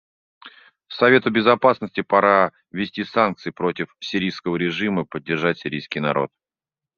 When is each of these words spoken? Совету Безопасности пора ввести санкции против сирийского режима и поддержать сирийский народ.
Совету 0.87 1.29
Безопасности 1.29 2.01
пора 2.01 2.53
ввести 2.71 3.03
санкции 3.03 3.51
против 3.51 3.95
сирийского 3.99 4.55
режима 4.55 5.03
и 5.03 5.05
поддержать 5.05 5.59
сирийский 5.59 5.99
народ. 5.99 6.31